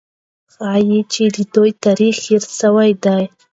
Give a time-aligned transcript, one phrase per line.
[0.53, 3.25] ښایي چې د دوی تاریخ هېر سوی وي.